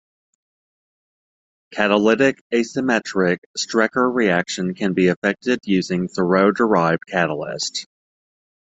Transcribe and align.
Catalytic 1.73 2.39
asymmetric 2.51 3.37
Strecker 3.55 4.11
reaction 4.11 4.73
can 4.73 4.93
be 4.93 5.09
effected 5.09 5.59
using 5.65 6.07
thiourea-derived 6.07 7.05
catalyst. 7.07 7.85